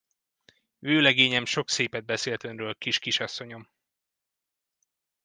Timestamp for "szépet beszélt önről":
1.69-2.75